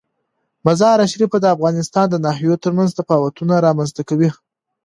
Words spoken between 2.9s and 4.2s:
تفاوتونه رامنځ ته